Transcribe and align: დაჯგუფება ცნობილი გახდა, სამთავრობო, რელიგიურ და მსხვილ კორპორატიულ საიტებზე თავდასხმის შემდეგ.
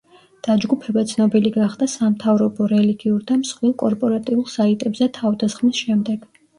დაჯგუფება 0.45 1.03
ცნობილი 1.11 1.51
გახდა, 1.57 1.89
სამთავრობო, 1.97 2.69
რელიგიურ 2.73 3.23
და 3.31 3.39
მსხვილ 3.45 3.79
კორპორატიულ 3.87 4.53
საიტებზე 4.59 5.15
თავდასხმის 5.23 5.89
შემდეგ. 5.89 6.31